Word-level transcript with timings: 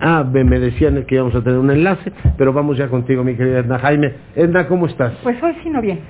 Ah, 0.00 0.24
me, 0.30 0.44
me 0.44 0.58
decían 0.58 1.02
que 1.06 1.14
íbamos 1.16 1.34
a 1.34 1.42
tener 1.42 1.58
un 1.58 1.70
enlace, 1.70 2.12
pero 2.36 2.52
vamos 2.52 2.76
ya 2.76 2.88
contigo, 2.88 3.24
mi 3.24 3.34
querida 3.34 3.60
Edna 3.60 3.78
Jaime. 3.78 4.12
Edna, 4.34 4.66
¿cómo 4.68 4.86
estás? 4.86 5.14
Pues 5.22 5.42
hoy 5.42 5.54
sí 5.62 5.70
no 5.70 5.80
bien. 5.80 6.00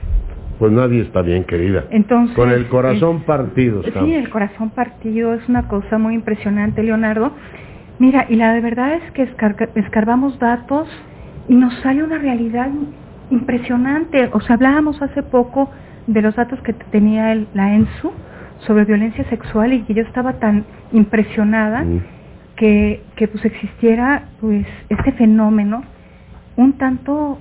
Pues 0.58 0.72
nadie 0.72 1.02
está 1.02 1.20
bien, 1.22 1.44
querida. 1.44 1.84
Entonces, 1.90 2.34
Con 2.34 2.50
el 2.50 2.66
corazón 2.68 3.18
es- 3.18 3.24
partido 3.24 3.82
estamos. 3.84 4.08
Sí, 4.08 4.14
el 4.14 4.30
corazón 4.30 4.70
partido 4.70 5.34
es 5.34 5.46
una 5.48 5.68
cosa 5.68 5.98
muy 5.98 6.14
impresionante, 6.14 6.82
Leonardo. 6.82 7.32
Mira, 7.98 8.26
y 8.28 8.36
la 8.36 8.52
de 8.54 8.60
verdad 8.60 8.94
es 8.94 9.10
que 9.12 9.28
escarbamos 9.74 10.38
datos 10.38 10.88
y 11.48 11.54
nos 11.54 11.74
sale 11.80 12.02
una 12.02 12.18
realidad 12.18 12.70
impresionante. 13.30 14.30
O 14.32 14.40
sea, 14.40 14.56
hablábamos 14.56 15.00
hace 15.02 15.22
poco 15.22 15.70
de 16.06 16.22
los 16.22 16.34
datos 16.36 16.60
que 16.62 16.72
tenía 16.72 17.32
el- 17.32 17.48
la 17.54 17.74
ENSU 17.74 18.12
sobre 18.66 18.84
violencia 18.84 19.24
sexual 19.28 19.72
y 19.72 19.82
que 19.82 19.94
yo 19.94 20.02
estaba 20.02 20.34
tan 20.34 20.64
impresionada 20.92 21.82
Mm. 21.84 22.00
Que, 22.56 23.02
que 23.16 23.28
pues 23.28 23.44
existiera 23.44 24.24
pues 24.40 24.66
este 24.88 25.12
fenómeno 25.12 25.82
un 26.56 26.72
tanto 26.74 27.38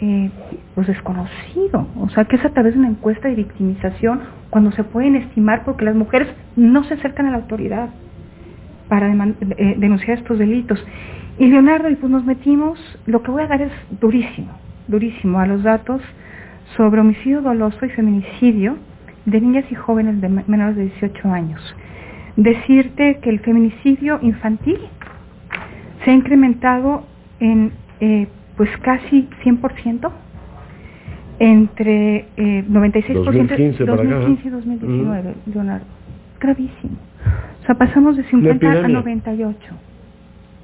eh, 0.00 0.30
pues 0.74 0.86
desconocido, 0.88 1.86
o 2.00 2.08
sea 2.10 2.24
que 2.26 2.36
es 2.36 2.44
a 2.44 2.50
través 2.50 2.74
de 2.74 2.80
una 2.80 2.88
encuesta 2.88 3.28
de 3.28 3.34
victimización 3.36 4.20
cuando 4.50 4.70
se 4.72 4.84
pueden 4.84 5.14
estimar 5.16 5.64
porque 5.64 5.84
las 5.84 5.94
mujeres 5.94 6.28
no 6.56 6.84
se 6.84 6.94
acercan 6.94 7.26
a 7.26 7.30
la 7.30 7.36
autoridad 7.38 7.90
para 8.88 9.12
eh, 9.12 9.74
denunciar 9.78 10.18
estos 10.18 10.38
delitos. 10.38 10.84
Y 11.38 11.46
Leonardo, 11.48 11.88
y 11.90 11.96
pues 11.96 12.10
nos 12.10 12.24
metimos, 12.24 12.78
lo 13.06 13.22
que 13.22 13.30
voy 13.30 13.42
a 13.42 13.46
dar 13.46 13.60
es 13.62 13.72
durísimo, 14.00 14.52
durísimo 14.88 15.38
a 15.40 15.46
los 15.46 15.62
datos 15.62 16.00
sobre 16.76 17.00
homicidio 17.00 17.42
doloso 17.42 17.84
y 17.84 17.90
feminicidio 17.90 18.76
de 19.24 19.40
niñas 19.40 19.64
y 19.70 19.74
jóvenes 19.74 20.20
de 20.20 20.28
me- 20.28 20.44
menores 20.46 20.76
de 20.76 20.84
18 20.84 21.28
años. 21.30 21.60
Decirte 22.36 23.18
que 23.22 23.30
el 23.30 23.40
feminicidio 23.40 24.18
infantil 24.22 24.78
se 26.04 26.10
ha 26.10 26.14
incrementado 26.14 27.04
en 27.40 27.72
eh, 28.00 28.28
pues 28.56 28.70
casi 28.82 29.28
100% 29.44 30.10
entre 31.38 32.26
eh, 32.36 32.64
96% 32.68 33.24
2015 33.24 33.84
para 33.84 34.02
acá, 34.02 34.14
2015 34.14 34.48
y 34.48 34.50
2019, 34.50 35.34
Leonardo. 35.52 35.86
Gravísimo. 36.40 36.96
O 37.62 37.66
sea, 37.66 37.74
pasamos 37.74 38.16
de 38.16 38.24
50 38.24 38.66
a 38.66 38.70
epidemia. 38.70 38.98
98. 39.00 39.58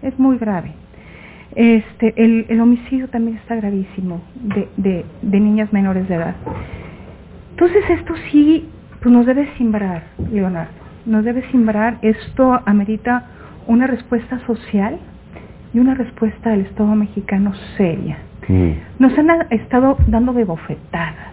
Es 0.03 0.19
muy 0.19 0.39
grave. 0.39 0.73
Este, 1.55 2.15
el, 2.17 2.47
el 2.49 2.61
homicidio 2.61 3.09
también 3.09 3.37
está 3.37 3.57
gravísimo 3.57 4.23
de, 4.35 4.69
de, 4.77 5.05
de 5.21 5.41
niñas 5.41 5.73
menores 5.73 6.09
de 6.09 6.15
edad. 6.15 6.35
Entonces 7.51 7.85
esto 7.91 8.15
sí 8.31 8.69
pues 9.03 9.13
nos 9.13 9.27
debe 9.27 9.49
simbrar, 9.59 10.05
Leonardo. 10.33 10.82
Nos 11.07 11.25
debe 11.25 11.43
simbrar. 11.51 11.99
Esto 12.03 12.61
amerita 12.67 13.25
una 13.67 13.87
respuesta 13.87 14.39
social 14.47 14.99
y 15.75 15.79
una 15.79 15.95
respuesta 15.95 16.51
del 16.51 16.63
Estado 16.63 16.95
mexicano 16.95 17.53
seria. 17.77 18.19
Mm. 18.49 18.71
Nos 18.99 19.17
han 19.19 19.29
estado 19.51 19.97
dando 20.09 20.33
de 20.33 20.45
bofetadas, 20.45 21.33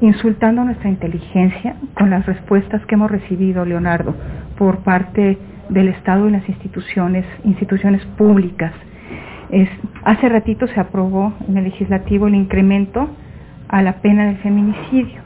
insultando 0.00 0.64
nuestra 0.64 0.88
inteligencia 0.88 1.76
con 1.94 2.10
las 2.10 2.26
respuestas 2.26 2.84
que 2.86 2.94
hemos 2.94 3.10
recibido, 3.10 3.64
Leonardo, 3.64 4.14
por 4.58 4.78
parte 4.78 5.38
del 5.68 5.88
Estado 5.88 6.28
y 6.28 6.32
las 6.32 6.48
instituciones, 6.48 7.24
instituciones 7.44 8.04
públicas. 8.16 8.72
Es- 9.50 9.68
hace 10.04 10.28
ratito 10.28 10.66
se 10.66 10.80
aprobó 10.80 11.32
en 11.48 11.56
el 11.58 11.64
legislativo 11.64 12.26
el 12.26 12.34
incremento 12.34 13.08
a 13.68 13.82
la 13.82 13.94
pena 14.00 14.26
del 14.26 14.36
feminicidio. 14.38 15.20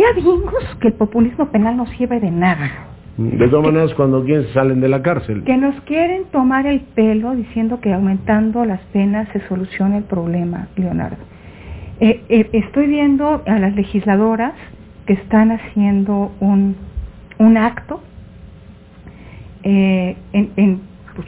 Ya 0.00 0.14
vimos 0.16 0.40
que 0.80 0.88
el 0.88 0.94
populismo 0.94 1.46
penal 1.50 1.76
no 1.76 1.86
sirve 1.86 2.20
de 2.20 2.30
nada. 2.30 2.70
De 3.18 3.48
todas 3.48 3.66
maneras, 3.66 3.92
cuando 3.94 4.24
quieren 4.24 4.46
salen 4.54 4.80
de 4.80 4.88
la 4.88 5.02
cárcel. 5.02 5.44
Que 5.44 5.58
nos 5.58 5.78
quieren 5.82 6.24
tomar 6.32 6.66
el 6.66 6.80
pelo 6.80 7.34
diciendo 7.34 7.80
que 7.80 7.92
aumentando 7.92 8.64
las 8.64 8.80
penas 8.94 9.28
se 9.34 9.40
soluciona 9.46 9.98
el 9.98 10.04
problema, 10.04 10.68
Leonardo. 10.76 11.18
Eh, 12.00 12.24
eh, 12.30 12.48
estoy 12.54 12.86
viendo 12.86 13.42
a 13.46 13.58
las 13.58 13.74
legisladoras 13.74 14.54
que 15.04 15.12
están 15.12 15.50
haciendo 15.52 16.32
un, 16.40 16.76
un 17.38 17.56
acto 17.58 18.00
eh, 19.64 20.16
en- 20.32 20.50
en, 20.56 20.80
pues, 21.14 21.26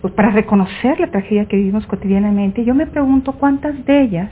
pues, 0.00 0.12
para 0.14 0.30
reconocer 0.30 1.00
la 1.00 1.08
tragedia 1.10 1.46
que 1.46 1.56
vivimos 1.56 1.84
cotidianamente. 1.88 2.64
Yo 2.64 2.74
me 2.74 2.86
pregunto 2.86 3.32
cuántas 3.32 3.84
de 3.84 4.02
ellas 4.02 4.30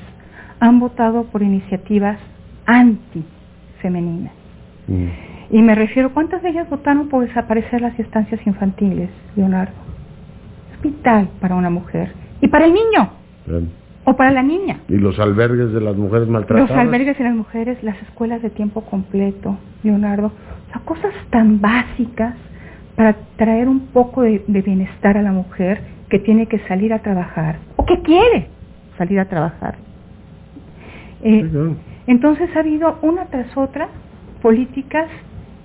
han 0.60 0.78
votado 0.78 1.24
por 1.24 1.42
iniciativas 1.42 2.18
antifemeninas. 2.66 4.32
Mm. 4.88 5.06
Y 5.50 5.62
me 5.62 5.74
refiero, 5.74 6.12
¿cuántas 6.14 6.42
de 6.42 6.50
ellas 6.50 6.68
votaron 6.70 7.08
por 7.08 7.26
desaparecer 7.26 7.80
las 7.80 7.98
estancias 7.98 8.40
infantiles, 8.46 9.10
Leonardo? 9.36 9.74
Es 10.74 10.82
vital 10.82 11.28
para 11.40 11.54
una 11.54 11.70
mujer. 11.70 12.12
Y 12.40 12.48
para 12.48 12.64
el 12.64 12.72
niño, 12.72 13.10
Bien. 13.46 13.70
o 14.04 14.16
para 14.16 14.30
la 14.30 14.42
niña. 14.42 14.80
Y 14.88 14.96
los 14.96 15.18
albergues 15.18 15.72
de 15.72 15.80
las 15.80 15.96
mujeres 15.96 16.28
maltratadas. 16.28 16.70
Los 16.70 16.78
albergues 16.78 17.20
y 17.20 17.22
las 17.22 17.34
mujeres, 17.34 17.82
las 17.82 18.00
escuelas 18.02 18.40
de 18.42 18.50
tiempo 18.50 18.80
completo, 18.82 19.58
Leonardo. 19.82 20.28
O 20.28 20.72
sea, 20.72 20.80
cosas 20.84 21.12
tan 21.30 21.60
básicas 21.60 22.34
para 22.96 23.14
traer 23.36 23.68
un 23.68 23.88
poco 23.88 24.22
de, 24.22 24.42
de 24.46 24.62
bienestar 24.62 25.16
a 25.18 25.22
la 25.22 25.32
mujer 25.32 25.80
que 26.08 26.18
tiene 26.18 26.46
que 26.46 26.58
salir 26.68 26.92
a 26.92 27.00
trabajar, 27.00 27.56
o 27.76 27.86
que 27.86 28.00
quiere 28.02 28.48
salir 28.98 29.18
a 29.18 29.26
trabajar. 29.26 29.76
Eh, 31.22 31.42
Sí, 31.42 31.48
claro. 31.50 31.76
Entonces 32.06 32.48
ha 32.56 32.60
habido 32.60 32.98
una 33.02 33.26
tras 33.26 33.56
otra 33.56 33.88
políticas 34.40 35.08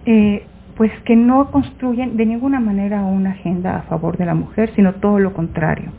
eh, 0.05 0.43
pues 0.75 0.91
que 1.05 1.15
no 1.15 1.49
construyen 1.51 2.17
de 2.17 2.25
ninguna 2.25 2.59
manera 2.59 3.01
una 3.01 3.31
agenda 3.31 3.77
a 3.77 3.81
favor 3.83 4.17
de 4.17 4.25
la 4.25 4.35
mujer, 4.35 4.71
sino 4.75 4.93
todo 4.93 5.17
lo 5.19 5.33
contrario. 5.33 5.91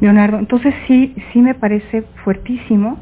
Leonardo, 0.00 0.38
entonces 0.38 0.72
sí, 0.86 1.14
sí 1.32 1.42
me 1.42 1.54
parece 1.54 2.02
fuertísimo. 2.22 2.98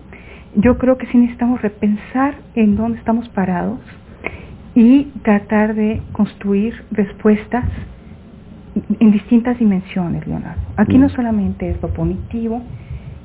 Yo 0.54 0.78
creo 0.78 0.96
que 0.96 1.06
sí 1.08 1.18
necesitamos 1.18 1.60
repensar 1.60 2.36
en 2.54 2.76
dónde 2.76 2.98
estamos 2.98 3.28
parados 3.28 3.78
y 4.74 5.04
tratar 5.22 5.74
de 5.74 6.00
construir 6.12 6.74
respuestas 6.90 7.64
en 9.00 9.10
distintas 9.10 9.58
dimensiones, 9.58 10.26
Leonardo. 10.26 10.60
Aquí 10.76 10.96
no 10.98 11.06
Mm. 11.06 11.10
solamente 11.10 11.70
es 11.70 11.80
lo 11.82 11.88
punitivo, 11.88 12.62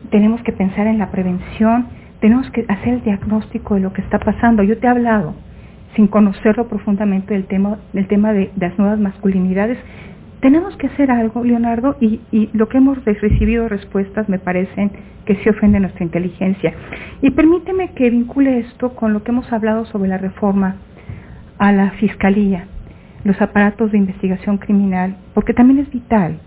tenemos 0.09 0.41
que 0.43 0.51
pensar 0.51 0.87
en 0.87 0.97
la 0.97 1.09
prevención, 1.09 1.87
tenemos 2.21 2.49
que 2.51 2.65
hacer 2.69 2.93
el 2.93 3.03
diagnóstico 3.03 3.75
de 3.75 3.81
lo 3.81 3.91
que 3.93 4.01
está 4.01 4.19
pasando. 4.19 4.63
Yo 4.63 4.77
te 4.77 4.87
he 4.87 4.89
hablado, 4.89 5.33
sin 5.95 6.07
conocerlo 6.07 6.67
profundamente, 6.69 7.33
del 7.33 7.45
tema, 7.45 7.77
del 7.93 8.07
tema 8.07 8.31
de, 8.31 8.51
las 8.57 8.77
nuevas 8.79 8.99
masculinidades. 8.99 9.77
Tenemos 10.39 10.75
que 10.77 10.87
hacer 10.87 11.11
algo, 11.11 11.43
Leonardo, 11.43 11.97
y, 11.99 12.21
y 12.31 12.49
lo 12.53 12.67
que 12.69 12.77
hemos 12.77 13.03
re- 13.05 13.13
recibido 13.15 13.67
respuestas 13.67 14.29
me 14.29 14.39
parecen 14.39 14.91
que 15.25 15.35
sí 15.35 15.49
ofende 15.49 15.79
nuestra 15.79 16.03
inteligencia. 16.03 16.73
Y 17.21 17.31
permíteme 17.31 17.89
que 17.91 18.09
vincule 18.09 18.59
esto 18.59 18.95
con 18.95 19.13
lo 19.13 19.23
que 19.23 19.31
hemos 19.31 19.51
hablado 19.51 19.85
sobre 19.85 20.09
la 20.09 20.17
reforma 20.17 20.77
a 21.59 21.71
la 21.71 21.91
fiscalía, 21.91 22.65
los 23.23 23.39
aparatos 23.39 23.91
de 23.91 23.99
investigación 23.99 24.57
criminal, 24.57 25.15
porque 25.35 25.53
también 25.53 25.79
es 25.79 25.91
vital, 25.91 26.39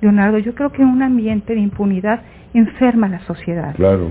Leonardo. 0.00 0.38
Yo 0.38 0.54
creo 0.54 0.72
que 0.72 0.82
un 0.82 1.02
ambiente 1.02 1.54
de 1.54 1.60
impunidad 1.60 2.22
enferma 2.52 3.06
a 3.06 3.10
la 3.10 3.20
sociedad. 3.20 3.74
Claro. 3.76 4.10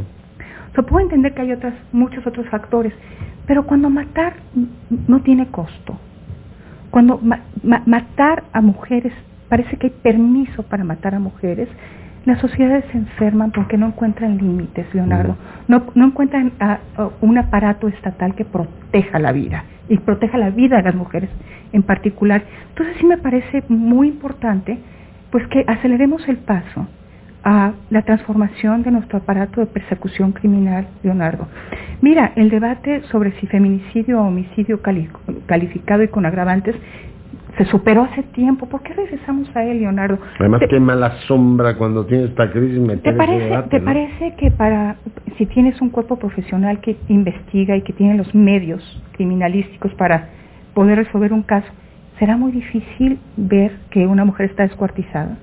O 0.76 0.82
sea, 0.82 0.84
puedo 0.86 1.06
entender 1.06 1.34
que 1.34 1.42
hay 1.42 1.54
otras, 1.54 1.74
muchos 1.94 2.28
otros 2.28 2.48
factores, 2.50 2.92
pero 3.48 3.66
cuando 3.66 3.90
matar 3.90 4.34
no 5.08 5.22
tiene 5.22 5.48
costo, 5.48 5.98
cuando 6.92 7.18
ma- 7.20 7.40
ma- 7.64 7.82
matar 7.86 8.44
a 8.52 8.60
mujeres, 8.60 9.14
parece 9.48 9.78
que 9.78 9.88
hay 9.88 9.94
permiso 10.04 10.64
para 10.64 10.84
matar 10.84 11.16
a 11.16 11.20
mujeres, 11.20 11.70
las 12.26 12.40
sociedades 12.42 12.84
se 12.92 12.98
enferman 12.98 13.52
porque 13.52 13.78
no 13.78 13.88
encuentran 13.88 14.38
límites, 14.38 14.94
Leonardo. 14.94 15.38
No, 15.70 15.84
no 15.96 16.08
encuentran 16.08 16.52
ah, 16.60 16.80
ah, 16.98 17.10
un 17.22 17.38
aparato 17.38 17.88
estatal 17.88 18.36
que 18.36 18.44
proteja 18.44 19.18
la 19.18 19.32
vida 19.32 19.64
y 19.88 19.98
proteja 20.00 20.38
la 20.38 20.50
vida 20.50 20.76
de 20.78 20.84
las 20.84 20.96
mujeres 20.96 21.30
en 21.72 21.84
particular. 21.84 22.44
Entonces 22.70 22.98
sí 23.00 23.06
me 23.06 23.18
parece 23.18 23.64
muy 23.70 24.10
importante 24.10 24.78
pues 25.32 25.48
que 25.48 25.64
aceleremos 25.68 26.28
el 26.28 26.38
paso 26.38 26.88
a 27.46 27.74
la 27.92 28.02
transformación 28.02 28.82
de 28.82 28.90
nuestro 28.92 29.20
aparato 29.20 29.62
de 29.62 29.68
persecución 29.68 30.32
criminal, 30.32 30.88
Leonardo. 31.04 31.48
Mira, 32.02 32.34
el 32.36 32.50
debate 32.50 33.04
sobre 33.12 33.32
si 33.34 33.46
feminicidio 33.46 34.20
o 34.20 34.28
homicidio 34.28 34.82
cali- 34.82 35.08
calificado 35.46 36.02
y 36.02 36.08
con 36.08 36.26
agravantes 36.26 36.76
se 37.58 37.66
superó 37.66 38.04
hace 38.04 38.24
tiempo. 38.24 38.68
¿Por 38.68 38.82
qué 38.82 38.94
regresamos 38.94 39.56
a 39.56 39.64
él, 39.64 39.80
Leonardo? 39.80 40.18
Además, 40.40 40.60
¿Te, 40.62 40.68
qué 40.68 40.80
mala 40.80 41.12
sombra 41.28 41.76
cuando 41.78 42.06
tiene 42.06 42.26
esta 42.26 42.52
crisis 42.52 42.80
meter 42.80 43.14
te 43.14 43.14
parece, 43.14 43.44
debate, 43.46 43.70
te 43.70 43.80
¿no? 43.80 43.86
parece 43.86 44.36
que 44.38 44.52
para 44.52 44.96
si 45.38 45.46
tienes 45.46 45.80
un 45.82 45.90
cuerpo 45.92 46.18
profesional 46.18 46.80
que 46.82 46.98
investiga 47.10 47.78
y 47.78 47.82
que 47.84 47.94
tiene 47.94 48.16
los 48.16 48.34
medios 48.34 48.82
criminalísticos 49.14 49.94
para 49.94 50.30
poder 50.74 50.98
resolver 50.98 51.32
un 51.32 51.44
caso, 51.44 51.68
será 52.18 52.38
muy 52.38 52.52
difícil 52.52 53.20
ver 53.38 53.72
que 53.92 54.08
una 54.08 54.26
mujer 54.26 54.50
está 54.50 54.64
descuartizada, 54.64 55.38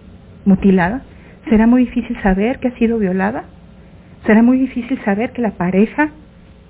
mutilada? 0.44 1.02
¿Será 1.49 1.67
muy 1.67 1.85
difícil 1.85 2.17
saber 2.23 2.59
que 2.61 2.69
ha 2.69 2.77
sido 2.79 2.99
violada? 2.99 3.44
¿Será 4.27 4.43
muy 4.43 4.59
difícil 4.59 4.99
saber 5.05 5.33
que 5.33 5.43
la 5.43 5.53
pareja 5.53 6.11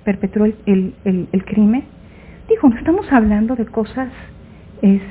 perpetró 0.03 0.45
el, 0.45 0.55
el- 0.65 0.93
el- 1.05 1.27
el 1.31 1.45
crimen? 1.45 1.83
Digo, 2.49 2.67
no 2.69 2.75
estamos 2.77 3.11
hablando 3.11 3.55
de 3.55 3.65
cosas 3.65 4.09
es, 4.81 5.01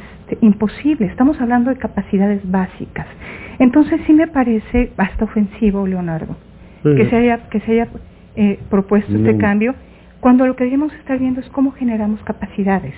imposible. 0.41 1.07
Estamos 1.07 1.39
hablando 1.41 1.71
de 1.71 1.77
capacidades 1.77 2.41
básicas. 2.51 3.07
Entonces 3.59 4.01
sí 4.07 4.13
me 4.15 4.27
parece 4.29 4.91
hasta 4.97 5.25
ofensivo, 5.27 5.87
Leonardo, 5.87 6.37
que 6.97 7.07
se 7.11 7.17
haya, 7.17 7.49
que 7.51 7.61
se 7.61 7.73
haya 7.73 7.89
eh, 8.37 8.59
propuesto 8.71 9.15
este 9.15 9.31
cambio, 9.39 9.75
cuando 10.21 10.47
lo 10.47 10.57
que 10.57 10.65
debemos 10.65 10.93
estar 10.95 11.19
viendo 11.19 11.41
es 11.41 11.49
cómo 11.51 11.73
generamos 11.73 12.23
capacidades 12.23 12.95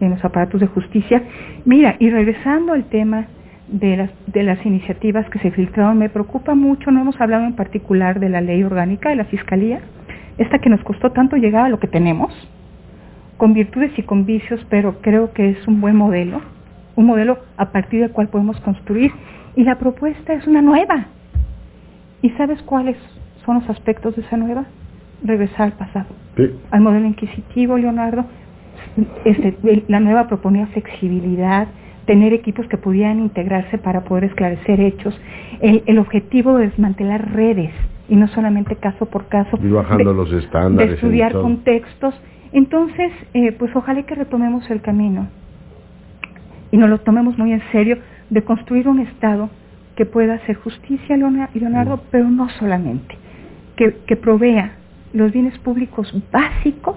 en 0.00 0.10
los 0.10 0.22
aparatos 0.24 0.60
de 0.60 0.66
justicia. 0.66 1.22
Mira, 1.64 1.96
y 1.98 2.10
regresando 2.10 2.72
al 2.74 2.84
tema 2.84 3.26
de 3.68 3.96
las, 3.96 4.10
de 4.26 4.42
las 4.42 4.64
iniciativas 4.64 5.28
que 5.30 5.38
se 5.40 5.50
filtraron, 5.50 5.98
me 5.98 6.08
preocupa 6.08 6.54
mucho, 6.54 6.90
no 6.90 7.00
hemos 7.00 7.20
hablado 7.20 7.44
en 7.44 7.54
particular 7.54 8.20
de 8.20 8.28
la 8.28 8.40
ley 8.40 8.62
orgánica 8.62 9.10
de 9.10 9.16
la 9.16 9.24
Fiscalía, 9.24 9.80
esta 10.38 10.58
que 10.58 10.70
nos 10.70 10.82
costó 10.82 11.10
tanto 11.12 11.36
llegar 11.36 11.66
a 11.66 11.68
lo 11.68 11.80
que 11.80 11.88
tenemos, 11.88 12.32
con 13.36 13.54
virtudes 13.54 13.92
y 13.98 14.02
con 14.02 14.24
vicios, 14.24 14.64
pero 14.70 15.00
creo 15.00 15.32
que 15.32 15.50
es 15.50 15.66
un 15.66 15.80
buen 15.80 15.96
modelo, 15.96 16.40
un 16.94 17.06
modelo 17.06 17.38
a 17.56 17.70
partir 17.72 18.00
del 18.00 18.12
cual 18.12 18.28
podemos 18.28 18.58
construir, 18.60 19.10
y 19.56 19.64
la 19.64 19.78
propuesta 19.78 20.32
es 20.32 20.46
una 20.46 20.62
nueva. 20.62 21.06
¿Y 22.22 22.30
sabes 22.30 22.62
cuáles 22.62 22.96
son 23.44 23.56
los 23.60 23.70
aspectos 23.70 24.16
de 24.16 24.22
esa 24.22 24.36
nueva? 24.36 24.64
Regresar 25.22 25.62
al 25.62 25.72
pasado, 25.72 26.06
al 26.70 26.80
modelo 26.80 27.06
inquisitivo, 27.06 27.76
Leonardo. 27.78 28.26
Este, 29.24 29.56
la 29.88 30.00
nueva 30.00 30.26
proponía 30.28 30.66
flexibilidad, 30.68 31.68
tener 32.06 32.32
equipos 32.32 32.66
que 32.68 32.78
pudieran 32.78 33.18
integrarse 33.18 33.78
para 33.78 34.04
poder 34.04 34.24
esclarecer 34.24 34.80
hechos, 34.80 35.18
el, 35.60 35.98
objetivo 35.98 36.56
de 36.56 36.66
desmantelar 36.68 37.32
redes 37.32 37.72
y 38.08 38.16
no 38.16 38.28
solamente 38.28 38.76
caso 38.76 39.06
por 39.06 39.26
caso, 39.26 39.58
bajando 39.60 40.10
de, 40.10 40.16
los 40.16 40.32
estándares, 40.32 40.90
de 40.90 40.94
estudiar 40.94 41.32
contextos. 41.32 42.14
Entonces, 42.52 43.12
eh, 43.34 43.52
pues 43.52 43.74
ojalá 43.74 44.04
que 44.04 44.14
retomemos 44.14 44.70
el 44.70 44.80
camino 44.80 45.28
y 46.70 46.76
nos 46.76 46.88
lo 46.88 46.98
tomemos 46.98 47.36
muy 47.36 47.52
en 47.52 47.62
serio 47.72 47.98
de 48.30 48.42
construir 48.42 48.88
un 48.88 49.00
Estado 49.00 49.50
que 49.96 50.06
pueda 50.06 50.34
hacer 50.34 50.56
justicia, 50.56 51.16
Leonardo, 51.16 51.96
mm. 51.96 52.00
pero 52.10 52.30
no 52.30 52.48
solamente, 52.50 53.16
que, 53.74 53.96
que 54.06 54.16
provea 54.16 54.76
los 55.12 55.32
bienes 55.32 55.58
públicos 55.58 56.14
básicos 56.30 56.96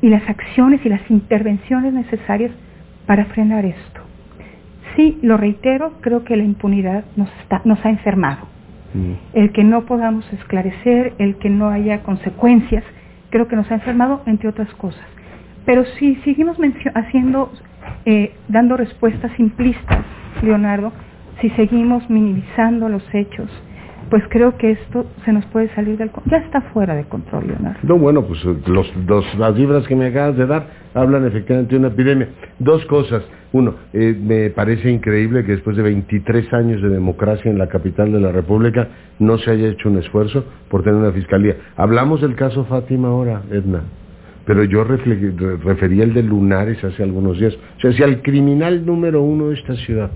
y 0.00 0.10
las 0.10 0.28
acciones 0.28 0.84
y 0.84 0.88
las 0.88 1.10
intervenciones 1.10 1.92
necesarias 1.92 2.52
para 3.06 3.24
frenar 3.26 3.64
esto. 3.64 4.00
Sí, 4.94 5.18
lo 5.22 5.36
reitero, 5.36 5.94
creo 6.00 6.24
que 6.24 6.36
la 6.36 6.44
impunidad 6.44 7.04
nos, 7.16 7.28
está, 7.42 7.60
nos 7.64 7.84
ha 7.84 7.90
enfermado. 7.90 8.46
Mm. 8.94 9.12
El 9.34 9.52
que 9.52 9.62
no 9.64 9.84
podamos 9.84 10.30
esclarecer, 10.32 11.14
el 11.18 11.36
que 11.36 11.50
no 11.50 11.68
haya 11.68 12.02
consecuencias, 12.02 12.82
creo 13.30 13.48
que 13.48 13.56
nos 13.56 13.70
ha 13.70 13.74
enfermado, 13.74 14.22
entre 14.26 14.48
otras 14.48 14.72
cosas. 14.74 15.04
Pero 15.66 15.84
si 15.98 16.16
seguimos 16.16 16.56
haciendo, 16.94 17.52
eh, 18.04 18.34
dando 18.48 18.76
respuestas 18.76 19.32
simplistas, 19.32 20.04
Leonardo, 20.42 20.92
si 21.40 21.50
seguimos 21.50 22.08
minimizando 22.08 22.88
los 22.88 23.02
hechos, 23.12 23.50
pues 24.10 24.22
creo 24.28 24.56
que 24.56 24.72
esto 24.72 25.06
se 25.24 25.32
nos 25.32 25.44
puede 25.46 25.68
salir 25.74 25.96
del 25.98 26.10
ya 26.26 26.38
está 26.38 26.60
fuera 26.72 26.94
de 26.94 27.04
control, 27.04 27.46
Leonardo. 27.48 27.78
No, 27.82 27.98
bueno, 27.98 28.22
pues 28.22 28.40
eh, 28.44 28.56
los, 28.66 28.86
las 29.38 29.56
cifras 29.56 29.86
que 29.86 29.96
me 29.96 30.06
acabas 30.06 30.36
de 30.36 30.46
dar 30.46 30.66
hablan 30.94 31.26
efectivamente 31.26 31.74
de 31.74 31.78
una 31.78 31.88
epidemia. 31.88 32.28
Dos 32.58 32.84
cosas. 32.86 33.22
Uno, 33.52 33.74
eh, 33.92 34.16
me 34.20 34.50
parece 34.50 34.90
increíble 34.90 35.44
que 35.44 35.52
después 35.52 35.76
de 35.76 35.82
23 35.82 36.52
años 36.52 36.82
de 36.82 36.88
democracia 36.88 37.50
en 37.50 37.58
la 37.58 37.68
capital 37.68 38.12
de 38.12 38.20
la 38.20 38.32
República 38.32 38.88
no 39.18 39.38
se 39.38 39.50
haya 39.50 39.68
hecho 39.68 39.88
un 39.88 39.98
esfuerzo 39.98 40.44
por 40.68 40.82
tener 40.82 40.98
una 40.98 41.12
fiscalía. 41.12 41.56
Hablamos 41.76 42.20
del 42.20 42.34
caso 42.34 42.64
Fátima 42.64 43.08
ahora, 43.08 43.42
Edna, 43.50 43.82
pero 44.44 44.64
yo 44.64 44.84
refería 44.84 46.04
el 46.04 46.14
de 46.14 46.22
Lunares 46.22 46.82
hace 46.84 47.02
algunos 47.02 47.38
días. 47.38 47.56
O 47.78 47.80
sea, 47.80 47.92
si 47.92 48.02
al 48.02 48.22
criminal 48.22 48.84
número 48.84 49.22
uno 49.22 49.48
de 49.48 49.54
esta 49.54 49.74
ciudad 49.76 50.10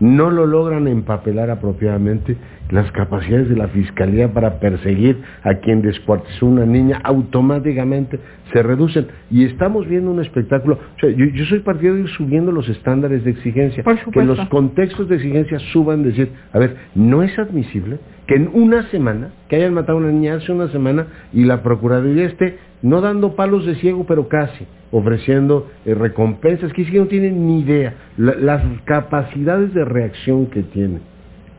no 0.00 0.30
lo 0.30 0.46
logran 0.46 0.88
empapelar 0.88 1.50
apropiadamente, 1.50 2.36
las 2.70 2.90
capacidades 2.92 3.48
de 3.48 3.56
la 3.56 3.68
Fiscalía 3.68 4.32
para 4.32 4.58
perseguir 4.58 5.22
a 5.42 5.54
quien 5.56 5.82
descuartizó 5.82 6.46
una 6.46 6.64
niña 6.64 7.00
automáticamente 7.04 8.18
se 8.52 8.62
reducen. 8.62 9.06
Y 9.30 9.44
estamos 9.44 9.86
viendo 9.86 10.10
un 10.10 10.20
espectáculo, 10.20 10.78
o 10.96 10.98
sea, 10.98 11.10
yo, 11.10 11.44
soy 11.44 11.60
partidario 11.60 11.94
de 11.94 12.00
ir 12.02 12.16
subiendo 12.16 12.52
los 12.52 12.68
estándares 12.68 13.24
de 13.24 13.30
exigencia, 13.32 13.84
que 14.12 14.24
los 14.24 14.40
contextos 14.48 15.08
de 15.08 15.16
exigencia 15.16 15.58
suban, 15.72 16.02
decir, 16.02 16.30
a 16.52 16.58
ver, 16.58 16.76
no 16.94 17.22
es 17.22 17.38
admisible 17.38 17.98
que 18.26 18.34
en 18.36 18.50
una 18.52 18.88
semana, 18.90 19.30
que 19.48 19.56
hayan 19.56 19.74
matado 19.74 19.98
a 19.98 20.00
una 20.00 20.12
niña 20.12 20.34
hace 20.34 20.52
una 20.52 20.68
semana 20.68 21.06
y 21.32 21.44
la 21.44 21.62
Procuraduría 21.62 22.26
esté 22.26 22.58
no 22.82 23.00
dando 23.00 23.34
palos 23.34 23.64
de 23.66 23.76
ciego, 23.76 24.04
pero 24.06 24.28
casi, 24.28 24.66
ofreciendo 24.92 25.68
eh, 25.84 25.94
recompensas, 25.94 26.72
que 26.72 26.82
es 26.82 26.90
que 26.90 26.98
no 26.98 27.06
tienen 27.06 27.46
ni 27.46 27.60
idea 27.60 27.94
las 28.16 28.62
capacidades 28.84 29.72
de 29.74 29.84
reacción 29.84 30.46
que 30.46 30.62
tienen. 30.62 31.00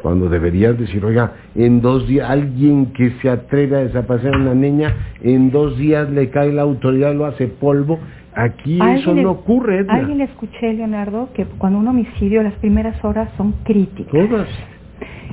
Cuando 0.02 0.30
deberías 0.30 0.78
decir, 0.78 1.04
oiga, 1.04 1.32
en 1.56 1.82
dos 1.82 2.08
días, 2.08 2.30
alguien 2.30 2.94
que 2.94 3.12
se 3.22 3.30
atreve 3.30 3.76
a 3.76 3.80
desaparecer 3.80 4.36
a 4.36 4.38
una 4.38 4.54
niña, 4.54 4.94
en 5.22 5.50
dos 5.50 5.80
días 5.80 6.08
le 6.12 6.30
cae 6.30 6.54
la 6.54 6.62
autoridad, 6.62 7.16
lo 7.16 7.26
hace 7.26 7.48
polvo. 7.48 8.00
Aquí 8.36 8.78
eso 8.98 9.16
no 9.16 9.32
ocurre. 9.32 9.80
Edna. 9.80 9.96
Alguien 9.96 10.20
le 10.20 10.26
escuché, 10.26 10.74
Leonardo, 10.74 11.30
que 11.34 11.46
cuando 11.58 11.80
un 11.80 11.88
homicidio 11.88 12.44
las 12.44 12.54
primeras 12.56 13.04
horas 13.04 13.30
son 13.36 13.54
críticas. 13.64 14.12
Todas. 14.12 14.48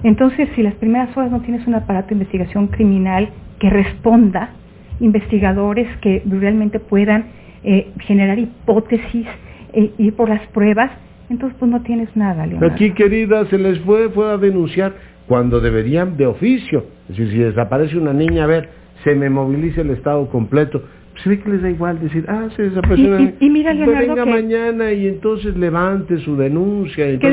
Entonces, 0.05 0.49
si 0.55 0.63
las 0.63 0.75
primeras 0.75 1.17
horas 1.17 1.31
no 1.31 1.41
tienes 1.41 1.67
un 1.67 1.75
aparato 1.75 2.09
de 2.09 2.15
investigación 2.15 2.69
criminal 2.69 3.31
que 3.59 3.71
responda, 3.71 4.51
investigadores 5.01 5.89
que 5.99 6.23
realmente 6.27 6.81
puedan 6.81 7.27
eh, 7.65 7.93
generar 8.01 8.39
hipótesis, 8.39 9.27
e 9.73 9.91
ir 9.99 10.15
por 10.15 10.29
las 10.29 10.47
pruebas, 10.49 10.91
entonces 11.31 11.57
pues 11.59 11.71
no 11.71 11.83
tienes 11.83 12.15
nada, 12.15 12.47
Leonardo. 12.47 12.75
Aquí, 12.75 12.93
querida, 12.93 13.47
se 13.47 13.59
les 13.59 13.79
fue, 13.81 14.11
fue 14.11 14.31
a 14.31 14.37
denunciar 14.37 14.93
cuando 15.27 15.61
deberían 15.61 16.17
de 16.17 16.27
oficio. 16.27 16.85
Es 17.09 17.17
decir, 17.17 17.33
si 17.33 17.39
desaparece 17.39 17.97
una 17.97 18.13
niña, 18.13 18.45
a 18.45 18.47
ver, 18.47 18.69
se 19.03 19.15
me 19.15 19.31
moviliza 19.31 19.81
el 19.81 19.91
Estado 19.91 20.29
completo 20.29 20.83
se 21.23 21.29
ve 21.29 21.39
que 21.41 21.51
les 21.51 21.63
da 21.63 21.71
igual 21.71 22.01
decir, 22.01 22.25
ah, 22.29 22.49
se 22.57 22.63
desapareció. 22.63 23.21
Y, 23.21 23.35
y, 23.41 23.51
mira, 23.51 23.73
Leonardo, 23.73 24.09
venga 24.09 24.27
mañana 24.27 24.93
y 24.93 25.07
entonces 25.07 25.57
levante 25.57 26.19
su 26.19 26.37
denuncia. 26.37 27.07
que, 27.19 27.31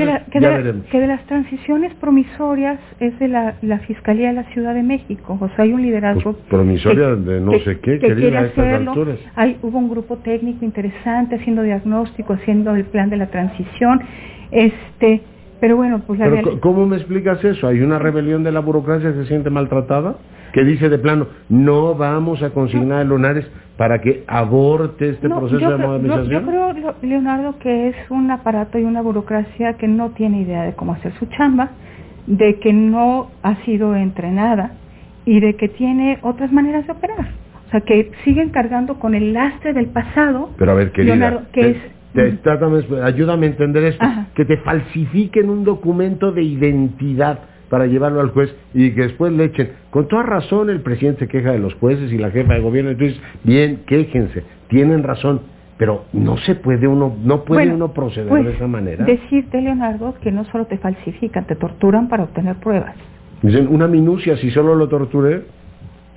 de 0.99 1.07
las 1.07 1.25
transiciones 1.25 1.93
promisorias 1.95 2.79
es 2.99 3.17
de 3.19 3.27
la, 3.27 3.55
Fiscalía 3.87 4.27
de 4.27 4.33
la 4.33 4.43
Ciudad 4.51 4.73
de 4.73 4.83
México. 4.83 5.37
O 5.39 5.47
sea, 5.49 5.65
hay 5.65 5.73
un 5.73 5.81
liderazgo. 5.81 6.33
Pues, 6.33 6.45
promisoria 6.49 7.15
de 7.15 7.41
no 7.41 7.53
sé 7.59 7.79
qué, 7.79 7.97
que 7.99 8.13
quiere 8.13 8.37
hacerlo. 8.37 8.93
Hay, 9.35 9.57
hubo 9.61 9.77
un 9.77 9.89
grupo 9.89 10.17
técnico 10.17 10.63
interesante 10.63 11.35
haciendo 11.35 11.63
diagnóstico, 11.63 12.33
haciendo 12.33 12.75
el 12.75 12.85
plan 12.85 13.09
de 13.09 13.17
la 13.17 13.27
transición. 13.27 14.01
Este. 14.51 15.21
Pero 15.59 15.75
bueno, 15.75 16.03
pues 16.07 16.19
la 16.19 16.29
Pero, 16.29 16.59
¿Cómo 16.61 16.85
me 16.85 16.95
explicas 16.95 17.43
eso? 17.43 17.67
¿Hay 17.67 17.81
una 17.81 17.99
rebelión 17.99 18.43
de 18.43 18.51
la 18.51 18.61
burocracia 18.61 19.11
que 19.11 19.23
se 19.23 19.25
siente 19.25 19.49
maltratada? 19.49 20.15
Que 20.53 20.63
dice 20.63 20.89
de 20.89 20.97
plano, 20.97 21.27
no 21.49 21.95
vamos 21.95 22.41
a 22.43 22.49
consignar 22.51 22.99
a 22.99 23.03
Lunares 23.03 23.45
para 23.79 24.01
que 24.01 24.25
aborte 24.27 25.09
este 25.09 25.29
proceso 25.29 25.69
de 25.69 25.77
modernización? 25.77 26.29
Yo, 26.29 26.45
creo, 26.45 26.95
Leonardo, 27.01 27.59
que 27.59 27.87
es 27.87 27.95
un 28.09 28.29
aparato 28.29 28.77
y 28.77 28.83
una 28.83 29.01
burocracia 29.01 29.77
que 29.77 29.87
no 29.87 30.09
tiene 30.09 30.41
idea 30.41 30.63
de 30.63 30.73
cómo 30.73 30.91
hacer 30.91 31.13
su 31.17 31.27
chamba, 31.27 31.69
de 32.27 32.59
que 32.59 32.73
no 32.73 33.31
ha 33.41 33.55
sido 33.63 33.95
entrenada 33.95 34.73
y 35.25 35.39
de 35.39 35.55
que 35.55 35.69
tiene 35.69 36.19
otras 36.23 36.51
maneras 36.51 36.85
de 36.87 36.91
operar. 36.91 37.29
O 37.67 37.71
sea, 37.71 37.81
que 37.81 38.11
siguen 38.25 38.49
cargando 38.49 38.99
con 38.99 39.15
el 39.15 39.31
lastre 39.31 39.73
del 39.73 39.87
pasado. 39.87 40.49
Pero 40.57 40.71
a 40.71 40.75
ver, 40.75 40.91
querida, 40.91 41.15
Leonardo, 41.15 41.43
que 41.53 41.69
es... 41.69 41.77
ayúdame 43.01 43.45
a 43.45 43.49
entender 43.49 43.83
esto. 43.83 44.05
Que 44.35 44.43
te 44.43 44.57
falsifiquen 44.57 45.49
un 45.49 45.63
documento 45.63 46.33
de 46.33 46.43
identidad 46.43 47.39
para 47.69 47.85
llevarlo 47.85 48.19
al 48.19 48.29
juez 48.29 48.53
y 48.73 48.91
que 48.91 49.03
después 49.03 49.31
le 49.31 49.45
echen. 49.45 49.71
Con 49.91 50.07
toda 50.07 50.23
razón 50.23 50.69
el 50.69 50.81
presidente 50.81 51.21
se 51.21 51.27
queja 51.27 51.51
de 51.51 51.59
los 51.59 51.73
jueces 51.75 52.11
y 52.11 52.17
la 52.17 52.31
jefa 52.31 52.53
de 52.53 52.59
gobierno, 52.59 52.91
entonces, 52.91 53.19
bien, 53.43 53.83
quéjense, 53.85 54.43
tienen 54.67 55.03
razón, 55.03 55.41
pero 55.77 56.05
no 56.11 56.37
se 56.37 56.55
puede 56.55 56.87
uno, 56.87 57.15
no 57.23 57.45
puede 57.45 57.71
uno 57.71 57.93
proceder 57.93 58.27
pues, 58.27 58.45
de 58.45 58.51
esa 58.51 58.67
manera. 58.67 59.05
Decirte, 59.05 59.61
Leonardo, 59.61 60.15
que 60.21 60.31
no 60.31 60.43
solo 60.45 60.65
te 60.65 60.77
falsifican, 60.77 61.45
te 61.45 61.55
torturan 61.55 62.09
para 62.09 62.23
obtener 62.23 62.55
pruebas. 62.57 62.95
Dicen, 63.41 63.67
una 63.69 63.87
minucia, 63.87 64.35
si 64.37 64.51
solo 64.51 64.75
lo 64.75 64.89
torturé. 64.89 65.43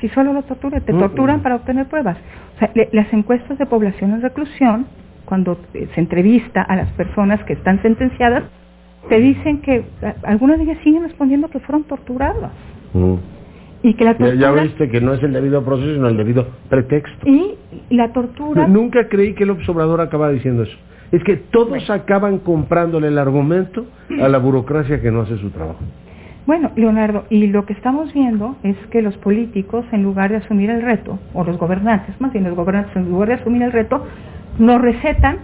Si 0.00 0.08
solo 0.08 0.32
lo 0.32 0.42
torturé, 0.42 0.80
te 0.80 0.92
torturan 0.92 1.42
para 1.42 1.56
obtener 1.56 1.86
pruebas. 1.86 2.16
O 2.56 2.58
sea, 2.58 2.72
las 2.90 3.12
encuestas 3.12 3.56
de 3.58 3.66
población 3.66 4.12
en 4.12 4.22
reclusión, 4.22 4.86
cuando 5.24 5.56
se 5.72 6.00
entrevista 6.00 6.62
a 6.62 6.74
las 6.74 6.90
personas 6.92 7.42
que 7.44 7.52
están 7.52 7.80
sentenciadas, 7.82 8.42
te 9.08 9.18
dicen 9.18 9.60
que 9.60 9.84
algunas 10.22 10.58
de 10.58 10.64
ellas 10.64 10.78
siguen 10.82 11.02
respondiendo 11.02 11.48
que 11.48 11.60
fueron 11.60 11.84
torturadas. 11.84 12.52
Mm. 12.94 13.14
Y 13.82 13.94
que 13.94 14.04
la 14.04 14.16
tortura... 14.16 14.34
Ya, 14.34 14.52
viste 14.52 14.88
que 14.88 15.00
no 15.00 15.12
es 15.14 15.22
el 15.22 15.32
debido 15.32 15.64
proceso, 15.64 15.92
sino 15.92 16.08
el 16.08 16.16
debido 16.16 16.46
pretexto. 16.68 17.28
Y 17.28 17.56
la 17.90 18.12
tortura... 18.12 18.68
Nunca 18.68 19.08
creí 19.08 19.34
que 19.34 19.42
el 19.42 19.50
observador 19.50 20.00
acaba 20.00 20.30
diciendo 20.30 20.62
eso. 20.62 20.76
Es 21.10 21.22
que 21.24 21.36
todos 21.36 21.90
acaban 21.90 22.38
comprándole 22.38 23.08
el 23.08 23.18
argumento 23.18 23.86
a 24.20 24.28
la 24.28 24.38
burocracia 24.38 25.02
que 25.02 25.10
no 25.10 25.22
hace 25.22 25.36
su 25.38 25.50
trabajo. 25.50 25.80
Bueno, 26.46 26.72
Leonardo, 26.74 27.24
y 27.28 27.46
lo 27.48 27.66
que 27.66 27.72
estamos 27.72 28.12
viendo 28.14 28.56
es 28.62 28.76
que 28.90 29.02
los 29.02 29.16
políticos, 29.18 29.84
en 29.92 30.02
lugar 30.02 30.30
de 30.30 30.36
asumir 30.36 30.70
el 30.70 30.82
reto, 30.82 31.18
o 31.34 31.44
los 31.44 31.56
gobernantes, 31.56 32.20
más 32.20 32.32
bien 32.32 32.44
los 32.44 32.56
gobernantes, 32.56 32.96
en 32.96 33.10
lugar 33.10 33.28
de 33.28 33.34
asumir 33.34 33.62
el 33.62 33.72
reto, 33.72 34.04
nos 34.58 34.80
recetan 34.80 35.38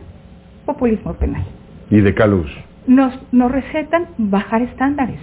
populismo 0.65 1.15
penal. 1.15 1.45
Y 1.91 2.01
de 2.01 2.15
Calus. 2.15 2.51
Nos, 2.89 3.15
nos 3.33 3.53
recetan 3.53 4.07
bajar 4.19 4.63
estándares. 4.63 5.21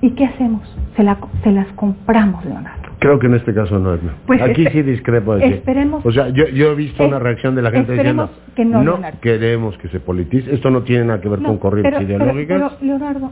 ¿Y 0.00 0.10
qué 0.12 0.24
hacemos? 0.24 0.62
Se, 0.96 1.02
la, 1.04 1.18
se 1.44 1.52
las 1.52 1.66
compramos, 1.74 2.44
Leonardo. 2.44 2.88
Creo 3.00 3.18
que 3.18 3.26
en 3.26 3.34
este 3.34 3.52
caso 3.54 3.78
no 3.78 3.94
es. 3.94 4.02
No. 4.02 4.10
Pues 4.26 4.40
Aquí 4.42 4.64
sí 4.72 4.82
discrepo 4.82 5.36
de 5.36 5.46
esperemos- 5.46 6.04
O 6.04 6.10
sea, 6.10 6.28
yo, 6.30 6.48
yo 6.48 6.72
he 6.72 6.74
visto 6.74 7.02
Es- 7.04 7.08
una 7.08 7.18
reacción 7.20 7.54
de 7.54 7.62
la 7.62 7.70
gente 7.70 7.92
diciendo, 7.92 8.30
que 8.56 8.64
no, 8.64 8.82
Leonardo. 8.82 9.18
queremos 9.20 9.76
que 9.78 9.88
se 9.88 10.00
politice. 10.00 10.52
Esto 10.54 10.70
no 10.70 10.82
tiene 10.82 11.04
nada 11.04 11.20
que 11.20 11.28
ver 11.28 11.40
No, 11.40 11.48
con 11.48 11.58
corrientes 11.58 11.92
pero- 11.94 12.06
pero- 12.06 12.18
ideológicas. 12.24 12.72
Pero, 12.80 12.86
Leonardo, 12.86 13.30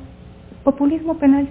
populismo 0.62 1.16
penal 1.18 1.49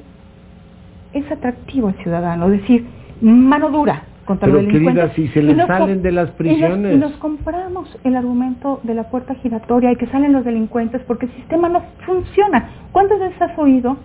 es 1.13 1.29
atractivo 1.31 1.87
al 1.89 1.95
ciudadano, 1.95 2.45
es 2.47 2.61
decir, 2.61 2.85
mano 3.21 3.69
dura 3.69 4.03
contra 4.25 4.47
Pero, 4.47 4.57
los 4.61 4.67
delincuentes. 4.67 5.11
querida, 5.11 5.15
si 5.15 5.27
se 5.33 5.39
Y 5.39 5.43
les 5.43 5.57
nos 5.57 5.67
salen 5.67 5.95
com- 5.97 6.03
de 6.03 6.11
las 6.11 6.25
y 6.25 6.29
nos- 6.29 6.37
prisiones. 6.37 6.93
Y 6.95 6.97
nos, 6.97 7.11
compramos 7.13 7.97
el 8.03 8.15
argumento 8.15 8.79
de 8.83 8.93
la 8.95 9.03
puerta 9.09 9.35
giratoria 9.35 9.91
y 9.91 9.95
que 9.97 10.07
salen 10.07 10.33
los 10.33 10.43
delincuentes 10.43 11.01
porque 11.07 11.27
el 11.27 11.31
sistema 11.33 11.69
no 11.69 11.81
funciona. 12.05 12.69
¿Cuántas 12.91 13.19
veces 13.19 13.41
has 13.41 13.57
oído 13.57 13.97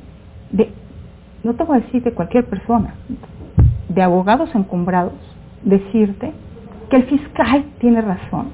de, 0.53 0.71
no 1.43 1.55
te 1.55 1.65
voy 1.65 1.79
a 1.79 1.81
decir 1.81 2.03
de 2.03 2.13
cualquier 2.13 2.45
persona, 2.45 2.95
de 3.89 4.03
abogados 4.03 4.55
encumbrados, 4.55 5.15
decirte 5.65 6.33
que 6.91 6.97
el 6.97 7.05
fiscal 7.05 7.65
tiene 7.79 8.01
razón? 8.03 8.49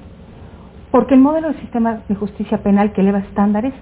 Porque 0.92 1.14
el 1.14 1.20
modelo 1.20 1.49
del 1.49 1.61
sistema 1.61 1.99
de 2.08 2.14
justicia 2.14 2.58
penal 2.58 2.92
que 2.92 3.00
eleva 3.00 3.18
estándares 3.18 3.75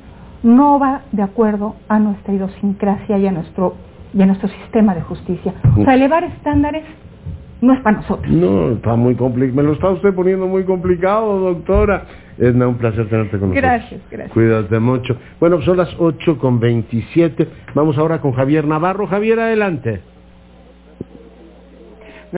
no 0.42 0.78
va 0.78 1.02
de 1.12 1.22
acuerdo 1.22 1.76
a 1.88 1.98
nuestra 1.98 2.34
idiosincrasia 2.34 3.18
y 3.18 3.26
a 3.26 3.32
nuestro, 3.32 3.74
y 4.14 4.22
a 4.22 4.26
nuestro 4.26 4.48
sistema 4.48 4.94
de 4.94 5.02
justicia. 5.02 5.52
O 5.78 5.84
sea, 5.84 5.94
elevar 5.94 6.24
estándares 6.24 6.84
no 7.64 7.74
es 7.74 7.80
para 7.80 7.98
nosotros. 7.98 8.32
No, 8.32 8.72
está 8.72 8.94
muy 8.94 9.14
complicado. 9.14 9.56
Me 9.56 9.62
lo 9.62 9.72
está 9.72 9.90
usted 9.90 10.14
poniendo 10.14 10.46
muy 10.46 10.64
complicado, 10.64 11.38
doctora. 11.40 12.04
Edna, 12.38 12.66
un 12.66 12.76
placer 12.76 13.08
tenerte 13.08 13.38
con 13.38 13.50
nosotros. 13.50 13.62
Gracias, 13.62 14.00
gracias. 14.10 14.32
Cuídate 14.32 14.78
mucho. 14.78 15.16
Bueno, 15.38 15.60
son 15.62 15.76
las 15.76 15.94
8 15.98 16.38
con 16.38 16.58
27. 16.60 17.48
Vamos 17.74 17.96
ahora 17.98 18.20
con 18.20 18.32
Javier 18.32 18.66
Navarro. 18.66 19.06
Javier, 19.06 19.40
adelante. 19.40 20.13